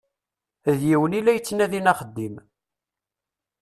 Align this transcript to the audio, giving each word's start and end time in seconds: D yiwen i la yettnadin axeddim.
D 0.77 0.79
yiwen 0.87 1.17
i 1.19 1.21
la 1.21 1.31
yettnadin 1.35 1.91
axeddim. 1.91 2.35